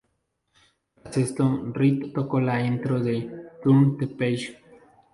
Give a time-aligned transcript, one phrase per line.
[0.95, 4.57] Tras esto, Reed tocó la intro de "Turn the Page".